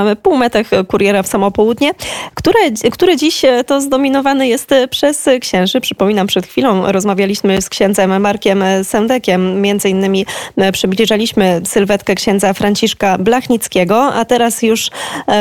Mamy 0.00 0.16
półmetek 0.16 0.68
kuriera 0.88 1.22
w 1.22 1.26
samo 1.26 1.50
południe, 1.50 1.90
które, 2.34 2.60
które 2.92 3.16
dziś 3.16 3.42
to 3.66 3.80
zdominowany 3.80 4.48
jest 4.48 4.70
przez 4.90 5.28
księży. 5.40 5.80
Przypominam, 5.80 6.26
przed 6.26 6.46
chwilą 6.46 6.92
rozmawialiśmy 6.92 7.62
z 7.62 7.68
księdzem 7.68 8.20
Markiem 8.20 8.64
Sendekiem. 8.82 9.60
Między 9.60 9.88
innymi 9.88 10.26
przybliżaliśmy 10.72 11.60
sylwetkę 11.64 12.14
księdza 12.14 12.52
Franciszka 12.52 13.18
Blachnickiego, 13.18 14.12
a 14.14 14.24
teraz 14.24 14.62
już 14.62 14.90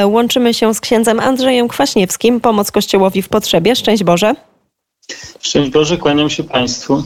łączymy 0.06 0.54
się 0.54 0.74
z 0.74 0.80
księdzem 0.80 1.20
Andrzejem 1.20 1.68
Kwaśniewskim. 1.68 2.42
Pomoc 2.42 2.72
Kościołowi 2.72 3.22
w 3.22 3.30
potrzebie. 3.30 3.76
Szczęść 3.76 4.04
Boże. 4.04 4.36
Szczęść 5.40 5.72
Boże, 5.72 5.98
kłaniam 5.98 6.30
się 6.30 6.44
Państwu. 6.44 7.04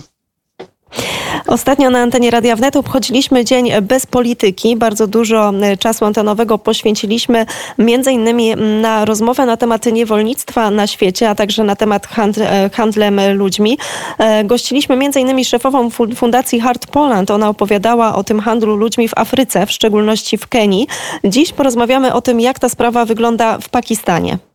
Ostatnio 1.48 1.90
na 1.90 2.00
antenie 2.00 2.32
Radia 2.32 2.56
Wnet 2.56 2.76
obchodziliśmy 2.76 3.46
Dzień 3.46 3.72
Bez 3.82 4.06
Polityki. 4.06 4.76
Bardzo 4.76 5.08
dużo 5.08 5.54
e, 5.62 5.78
czasu 5.78 6.06
antenowego 6.06 6.58
poświęciliśmy 6.58 7.46
między 7.78 8.12
innymi 8.12 8.56
na 8.56 9.06
rozmowę 9.06 9.46
na 9.46 9.58
temat 9.58 9.86
niewolnictwa 9.86 10.72
na 10.72 10.88
świecie, 10.88 11.30
a 11.30 11.36
także 11.36 11.64
na 11.64 11.76
temat 11.76 12.08
handl, 12.08 12.42
e, 12.42 12.70
handlem 12.74 13.20
ludźmi. 13.34 13.78
E, 14.18 14.44
gościliśmy 14.44 14.96
między 14.96 15.20
innymi 15.20 15.46
szefową 15.46 15.90
Fundacji 16.16 16.60
Heart 16.60 16.88
Poland. 16.88 17.32
Ona 17.32 17.50
opowiadała 17.50 18.16
o 18.16 18.24
tym 18.24 18.40
handlu 18.40 18.76
ludźmi 18.76 19.08
w 19.08 19.18
Afryce, 19.18 19.66
w 19.66 19.72
szczególności 19.72 20.38
w 20.38 20.48
Kenii. 20.48 20.88
Dziś 21.24 21.54
porozmawiamy 21.54 22.14
o 22.14 22.22
tym, 22.22 22.40
jak 22.40 22.60
ta 22.60 22.70
sprawa 22.70 23.06
wygląda 23.06 23.58
w 23.58 23.70
Pakistanie. 23.70 24.53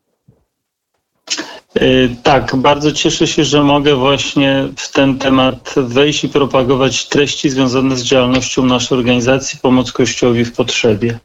Y, 1.76 2.16
tak, 2.22 2.56
bardzo 2.56 2.92
cieszę 2.92 3.26
się, 3.26 3.44
że 3.44 3.62
mogę 3.62 3.94
właśnie 3.94 4.68
w 4.76 4.92
ten 4.92 5.18
temat 5.18 5.74
wejść 5.76 6.24
i 6.24 6.28
propagować 6.28 7.08
treści 7.08 7.50
związane 7.50 7.96
z 7.96 8.02
działalnością 8.02 8.64
naszej 8.64 8.98
organizacji 8.98 9.58
Pomoc 9.62 9.92
Kościołowi 9.92 10.44
w 10.44 10.52
Potrzebie. 10.52 11.18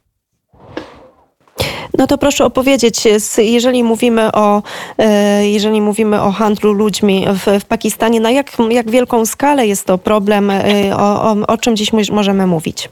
No 1.98 2.08
to 2.08 2.18
proszę 2.18 2.46
opowiedzieć, 2.46 2.96
jeżeli 3.38 3.84
mówimy 3.84 4.32
o, 4.32 4.64
y, 5.00 5.48
jeżeli 5.48 5.82
mówimy 5.82 6.22
o 6.22 6.32
handlu 6.32 6.74
ludźmi 6.74 7.26
w, 7.28 7.62
w 7.62 7.66
Pakistanie, 7.66 8.20
na 8.20 8.32
jak, 8.32 8.52
jak 8.70 8.90
wielką 8.90 9.26
skalę 9.26 9.68
jest 9.68 9.86
to 9.86 9.98
problem, 9.98 10.50
y, 10.50 10.96
o, 10.96 11.32
o, 11.32 11.36
o 11.48 11.58
czym 11.58 11.76
dziś 11.76 11.92
możemy 12.12 12.48
mówić? 12.48 12.90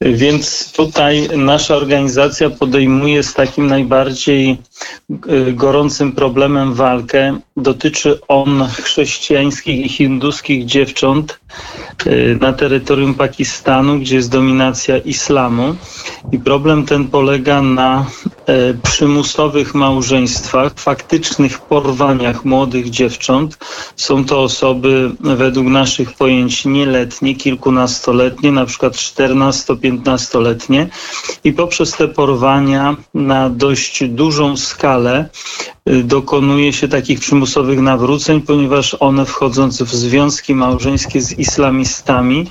Więc 0.00 0.72
tutaj 0.72 1.28
nasza 1.36 1.76
organizacja 1.76 2.50
podejmuje 2.50 3.22
z 3.22 3.34
takim 3.34 3.66
najbardziej 3.66 4.58
y, 5.48 5.52
gorącym 5.52 6.12
problemem 6.12 6.74
walkę. 6.74 7.40
Dotyczy 7.56 8.18
on 8.28 8.68
chrześcijańskich 8.82 9.86
i 9.86 9.88
hinduskich 9.88 10.64
dziewcząt 10.64 11.40
y, 12.06 12.38
na 12.40 12.52
terytorium 12.52 13.14
Pakistanu, 13.14 13.98
gdzie 13.98 14.16
jest 14.16 14.30
dominacja 14.30 14.98
islamu. 14.98 15.74
I 16.32 16.38
problem 16.38 16.86
ten 16.86 17.08
polega 17.08 17.62
na 17.62 18.06
przymusowych 18.82 19.74
małżeństwach, 19.74 20.72
faktycznych 20.76 21.60
porwaniach 21.60 22.44
młodych 22.44 22.90
dziewcząt. 22.90 23.58
Są 23.96 24.24
to 24.24 24.42
osoby 24.42 25.10
według 25.20 25.66
naszych 25.66 26.12
pojęć 26.12 26.64
nieletnie, 26.64 27.34
kilkunastoletnie, 27.34 28.52
na 28.52 28.66
przykład 28.66 28.92
14-15-letnie. 28.92 30.88
I 31.44 31.52
poprzez 31.52 31.92
te 31.92 32.08
porwania 32.08 32.96
na 33.14 33.50
dość 33.50 34.04
dużą 34.04 34.56
skalę 34.56 35.28
dokonuje 36.04 36.72
się 36.72 36.88
takich 36.88 37.20
przymusowych 37.20 37.80
nawróceń, 37.80 38.40
ponieważ 38.40 38.96
one 39.00 39.26
wchodząc 39.26 39.82
w 39.82 39.94
związki 39.94 40.54
małżeńskie 40.54 41.20
z 41.20 41.38
islamistami 41.38 42.46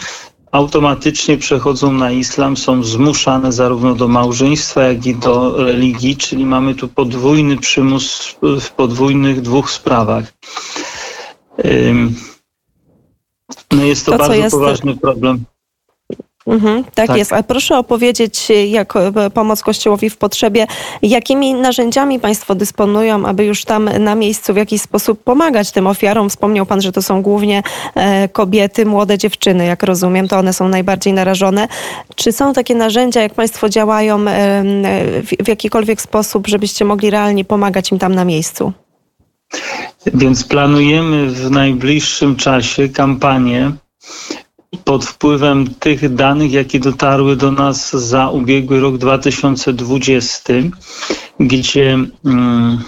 automatycznie 0.52 1.38
przechodzą 1.38 1.92
na 1.94 2.12
islam, 2.12 2.58
są 2.58 2.84
zmuszane 2.84 3.52
zarówno 3.52 3.96
do 3.96 4.08
małżeństwa, 4.08 4.84
jak 4.84 5.06
i 5.06 5.16
do 5.16 5.58
religii, 5.66 6.18
czyli 6.18 6.46
mamy 6.46 6.76
tu 6.76 6.88
podwójny 6.88 7.58
przymus 7.58 8.36
w 8.62 8.72
podwójnych 8.72 9.42
dwóch 9.42 9.72
sprawach. 9.72 10.34
No 13.72 13.84
jest 13.84 14.06
to, 14.06 14.12
to 14.12 14.18
bardzo 14.18 14.34
jest... 14.34 14.56
poważny 14.56 14.98
problem. 14.98 15.44
Mhm, 16.50 16.84
tak, 16.84 17.08
tak, 17.08 17.18
jest. 17.18 17.34
A 17.34 17.44
proszę 17.44 17.78
opowiedzieć, 17.78 18.48
jak 18.68 18.96
e, 18.96 19.30
pomoc 19.30 19.62
Kościołowi 19.62 20.10
w 20.10 20.18
potrzebie, 20.18 20.68
jakimi 21.02 21.54
narzędziami 21.54 22.20
Państwo 22.20 22.56
dysponują, 22.56 23.26
aby 23.26 23.46
już 23.46 23.66
tam 23.66 23.90
na 24.00 24.16
miejscu 24.16 24.54
w 24.54 24.58
jakiś 24.58 24.82
sposób 24.82 25.24
pomagać 25.24 25.72
tym 25.72 25.88
ofiarom? 25.88 26.30
Wspomniał 26.30 26.66
Pan, 26.66 26.82
że 26.82 26.92
to 26.92 27.02
są 27.02 27.22
głównie 27.22 27.64
e, 27.96 28.30
kobiety, 28.30 28.86
młode 28.86 29.18
dziewczyny, 29.18 29.66
jak 29.66 29.84
rozumiem, 29.84 30.28
to 30.28 30.38
one 30.38 30.54
są 30.54 30.68
najbardziej 30.68 31.14
narażone. 31.14 31.68
Czy 32.16 32.32
są 32.32 32.54
takie 32.54 32.76
narzędzia, 32.76 33.22
jak 33.22 33.34
Państwo 33.34 33.70
działają 33.70 34.16
e, 34.16 34.64
w 35.44 35.48
jakikolwiek 35.48 36.02
sposób, 36.02 36.48
żebyście 36.48 36.86
mogli 36.86 37.10
realnie 37.10 37.46
pomagać 37.46 37.92
im 37.92 38.00
tam 38.00 38.16
na 38.16 38.26
miejscu? 38.26 38.74
Więc 40.14 40.44
planujemy 40.44 41.30
w 41.32 41.52
najbliższym 41.52 42.36
czasie 42.36 42.90
kampanię 42.90 43.72
pod 44.84 45.06
wpływem 45.06 45.68
tych 45.80 46.16
danych, 46.16 46.52
jakie 46.52 46.80
dotarły 46.80 47.36
do 47.36 47.52
nas 47.52 47.92
za 47.94 48.30
ubiegły 48.30 48.80
rok 48.80 48.98
2020, 48.98 50.54
gdzie 51.40 51.98
mm, 52.26 52.80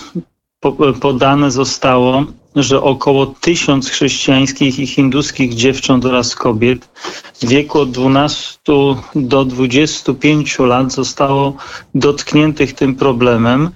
podane 1.02 1.52
zostało, 1.52 2.26
że 2.56 2.82
około 2.82 3.26
tysiąc 3.26 3.90
chrześcijańskich 3.90 4.80
i 4.80 4.88
hinduskich 4.88 5.54
dziewcząt 5.54 6.06
oraz 6.06 6.36
kobiet 6.36 6.90
w 7.42 7.48
wieku 7.48 7.80
od 7.80 7.92
12 7.92 8.60
do 9.16 9.46
25 9.46 10.60
lat 10.60 10.92
zostało 10.92 11.56
dotkniętych 11.96 12.74
tym 12.74 12.96
problemem 12.96 13.70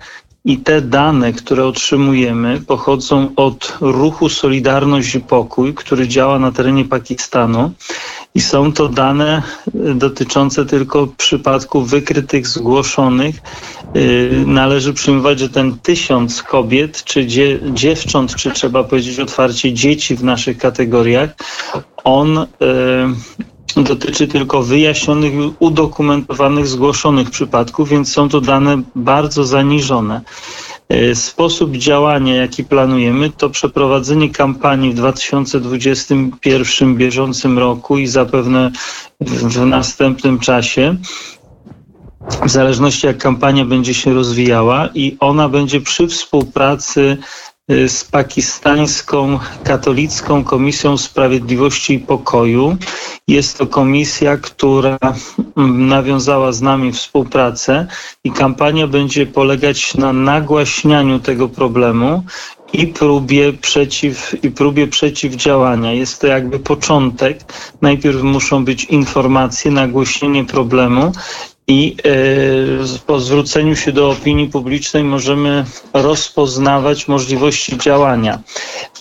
i 0.45 0.57
te 0.57 0.81
dane, 0.81 1.33
które 1.33 1.66
otrzymujemy, 1.66 2.61
pochodzą 2.67 3.29
od 3.35 3.78
ruchu 3.81 4.29
Solidarność 4.29 5.16
i 5.16 5.19
Pokój, 5.19 5.73
który 5.73 6.07
działa 6.07 6.39
na 6.39 6.51
terenie 6.51 6.85
Pakistanu. 6.85 7.72
I 8.35 8.41
są 8.41 8.73
to 8.73 8.89
dane 8.89 9.44
dotyczące 9.95 10.66
tylko 10.66 11.07
przypadków 11.17 11.89
wykrytych, 11.89 12.47
zgłoszonych. 12.47 13.35
Y, 13.95 14.44
należy 14.47 14.94
przyjmować, 14.94 15.39
że 15.39 15.50
ten 15.50 15.79
tysiąc 15.79 16.44
kobiet, 16.44 17.03
czy 17.03 17.25
dzie 17.25 17.59
dziewcząt, 17.73 18.35
czy 18.35 18.51
trzeba 18.51 18.83
powiedzieć 18.83 19.19
otwarcie 19.19 19.73
dzieci 19.73 20.16
w 20.16 20.23
naszych 20.23 20.57
kategoriach, 20.57 21.29
on 22.03 22.38
y, 22.38 22.45
dotyczy 23.84 24.28
tylko 24.28 24.63
wyjaśnionych, 24.63 25.34
udokumentowanych, 25.59 26.68
zgłoszonych 26.68 27.30
przypadków, 27.30 27.90
więc 27.90 28.13
są 28.13 28.30
to 28.30 28.41
dane 28.41 28.81
bardzo 28.96 29.46
zaniżone. 29.46 30.22
E, 30.90 31.16
sposób 31.16 31.78
działania, 31.78 32.36
jaki 32.36 32.63
planujemy, 32.63 33.30
to 33.30 33.50
przeprowadzenie 33.50 34.30
kampanii 34.30 34.91
w 34.91 34.96
2021 34.96 36.96
bieżącym 36.96 37.59
roku 37.59 37.97
i 37.97 38.08
zapewne 38.08 38.72
w 39.22 39.66
następnym 39.66 40.40
czasie 40.40 40.96
w 42.46 42.50
zależności 42.50 43.07
jak 43.07 43.18
kampania 43.18 43.66
będzie 43.66 43.94
się 43.94 44.13
rozwijała 44.13 44.90
i 44.94 45.18
ona 45.19 45.50
będzie 45.50 45.81
przy 45.81 46.07
współpracy 46.07 47.18
Y, 47.72 47.90
z 47.90 48.03
pakistańską 48.03 49.40
katolicką 49.63 50.44
Komisją 50.44 50.97
Sprawiedliwości 50.97 51.94
i 51.94 52.00
Pokoju. 52.00 52.78
Jest 53.28 53.58
to 53.58 53.68
komisja, 53.68 54.38
która 54.38 54.97
mm, 55.58 55.88
nawiązała 55.88 56.52
z 56.52 56.62
nami 56.62 56.91
współpracę 56.91 57.88
i 58.24 58.31
kampania 58.31 58.88
będzie 58.88 59.25
polegać 59.25 59.96
na 59.96 60.13
nagłaśnianiu 60.13 61.19
tego 61.19 61.50
problemu 61.50 62.24
i 62.74 62.88
próbie, 62.88 63.53
przeciw, 63.53 64.44
i 64.44 64.52
próbie 64.52 64.88
przeciwdziałania. 64.88 65.94
Jest 65.94 66.22
to 66.22 66.28
jakby 66.28 66.59
początek. 66.59 67.40
Najpierw 67.81 68.22
muszą 68.22 68.66
być 68.66 68.84
informacje, 68.84 69.72
nagłośnienie 69.72 70.46
problemu 70.46 71.12
i 71.67 71.95
e, 72.05 72.99
po 73.05 73.19
zwróceniu 73.19 73.75
się 73.75 73.91
do 73.91 74.09
opinii 74.09 74.50
publicznej 74.50 75.03
możemy 75.03 75.65
rozpoznawać 75.94 77.07
możliwości 77.07 77.77
działania. 77.77 78.39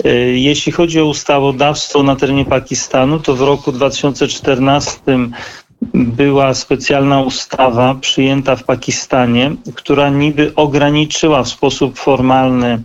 E, 0.05 0.15
jeśli 0.19 0.73
chodzi 0.73 1.01
o 1.01 1.07
ustawodawstwo 1.07 2.03
na 2.03 2.17
terenie 2.17 2.45
Pakistanu, 2.45 3.21
to 3.21 3.35
w 3.35 3.41
roku 3.41 3.73
2014 3.73 5.01
była 5.95 6.55
specjalna 6.55 7.23
ustawa 7.23 7.95
przyjęta 7.95 8.57
w 8.57 8.65
Pakistanie, 8.65 9.57
która 9.75 10.09
niby 10.09 10.53
ograniczyła 10.57 11.43
w 11.43 11.49
sposób 11.49 11.99
formalny 11.99 12.83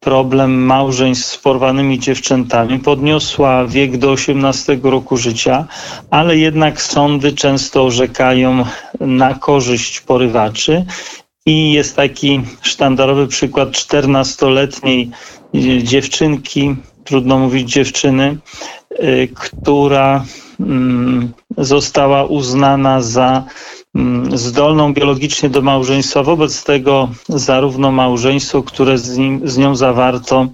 problem 0.00 0.64
małżeństw 0.64 1.26
z 1.26 1.36
porwanymi 1.36 1.98
dziewczętami. 1.98 2.78
Podniosła 2.78 3.66
wiek 3.66 3.96
do 3.96 4.10
18 4.10 4.78
roku 4.82 5.16
życia, 5.16 5.66
ale 6.10 6.36
jednak 6.36 6.82
sądy 6.82 7.32
często 7.32 7.84
orzekają 7.84 8.64
na 9.06 9.34
korzyść 9.34 10.00
porywaczy. 10.00 10.84
I 11.46 11.72
jest 11.72 11.96
taki 11.96 12.40
sztandarowy 12.62 13.26
przykład 13.26 13.70
14-letniej 13.70 15.10
dziewczynki, 15.82 16.76
trudno 17.04 17.38
mówić 17.38 17.72
dziewczyny, 17.72 18.36
y, 18.92 19.28
która 19.34 20.24
mm, 20.60 21.32
została 21.58 22.24
uznana 22.24 23.02
za 23.02 23.44
zdolną 24.34 24.94
biologicznie 24.94 25.48
do 25.48 25.62
małżeństwa. 25.62 26.22
Wobec 26.22 26.64
tego 26.64 27.08
zarówno 27.28 27.92
małżeństwo, 27.92 28.62
które 28.62 28.98
z, 28.98 29.18
nim, 29.18 29.40
z 29.44 29.58
nią 29.58 29.76
zawarto, 29.76 30.46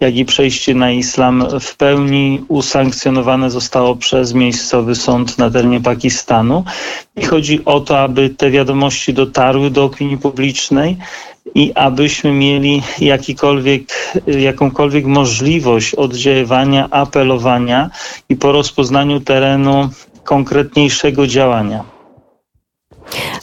jak 0.00 0.16
i 0.16 0.24
przejście 0.24 0.74
na 0.74 0.90
islam 0.90 1.44
w 1.60 1.76
pełni 1.76 2.44
usankcjonowane 2.48 3.50
zostało 3.50 3.96
przez 3.96 4.34
miejscowy 4.34 4.94
sąd 4.94 5.38
na 5.38 5.50
terenie 5.50 5.80
Pakistanu. 5.80 6.64
I 7.16 7.24
chodzi 7.24 7.64
o 7.64 7.80
to, 7.80 7.98
aby 7.98 8.30
te 8.30 8.50
wiadomości 8.50 9.14
dotarły 9.14 9.70
do 9.70 9.84
opinii 9.84 10.18
publicznej 10.18 10.96
i 11.54 11.72
abyśmy 11.74 12.32
mieli 12.32 12.82
jakikolwiek, 13.00 13.82
jakąkolwiek 14.26 15.06
możliwość 15.06 15.94
oddziaływania, 15.94 16.88
apelowania 16.90 17.90
i 18.28 18.36
po 18.36 18.52
rozpoznaniu 18.52 19.20
terenu 19.20 19.90
konkretniejszego 20.24 21.26
działania. 21.26 21.84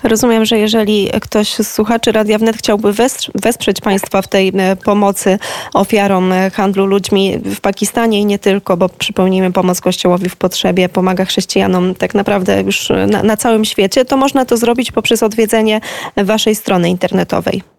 Rozumiem, 0.03 0.45
że 0.45 0.57
jeżeli 0.57 1.09
ktoś 1.21 1.53
z 1.53 1.71
słuchaczy 1.71 2.11
Radia 2.11 2.38
Wnet 2.38 2.57
chciałby 2.57 2.94
wesprzeć 3.35 3.81
Państwa 3.81 4.21
w 4.21 4.27
tej 4.27 4.53
e, 4.57 4.75
pomocy 4.75 5.39
ofiarom 5.73 6.31
e, 6.31 6.51
handlu 6.51 6.85
ludźmi 6.85 7.38
w 7.38 7.59
Pakistanie 7.61 8.19
i 8.19 8.25
nie 8.25 8.39
tylko, 8.39 8.77
bo 8.77 8.89
przypomnijmy, 8.89 9.51
pomoc 9.51 9.81
Kościołowi 9.81 10.29
w 10.29 10.35
potrzebie 10.35 10.89
pomaga 10.89 11.25
chrześcijanom 11.25 11.95
tak 11.95 12.15
naprawdę 12.15 12.61
już 12.61 12.89
na, 13.07 13.23
na 13.23 13.38
całym 13.38 13.65
świecie, 13.65 14.05
to 14.05 14.17
można 14.17 14.45
to 14.45 14.57
zrobić 14.57 14.91
poprzez 14.91 15.23
odwiedzenie 15.23 15.81
Waszej 16.15 16.55
strony 16.55 16.89
internetowej. 16.89 17.76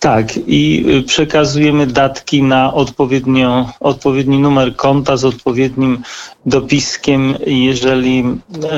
Tak, 0.00 0.36
i 0.46 0.84
y, 0.88 1.02
przekazujemy 1.02 1.86
datki 1.86 2.42
na 2.42 2.74
odpowiednio, 2.74 3.72
odpowiedni 3.80 4.38
numer 4.38 4.76
konta 4.76 5.16
z 5.16 5.24
odpowiednim 5.24 6.02
dopiskiem. 6.46 7.34
Jeżeli 7.46 8.24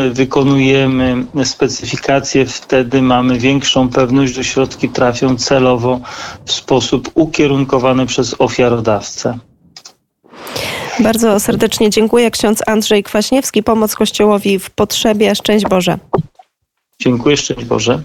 y, 0.06 0.10
wykonujemy 0.10 1.26
specyfikację, 1.44 2.46
wtedy 2.46 3.02
mamy 3.02 3.38
większą 3.38 3.88
pewność, 3.88 4.34
że 4.34 4.44
środki 4.44 4.88
trafią 4.88 5.36
celowo 5.36 6.00
w 6.44 6.52
sposób 6.52 7.10
ukierunkowany 7.14 8.06
przez 8.06 8.34
ofiarodawcę. 8.38 9.38
Bardzo 11.00 11.40
serdecznie 11.40 11.90
dziękuję. 11.90 12.30
Ksiądz 12.30 12.62
Andrzej 12.66 13.02
Kwaśniewski, 13.02 13.62
Pomoc 13.62 13.94
Kościołowi 13.94 14.58
w 14.58 14.70
Potrzebie. 14.70 15.34
Szczęść 15.34 15.66
Boże. 15.66 15.98
Dziękuję, 17.00 17.36
szczęść 17.36 17.64
Boże. 17.64 17.94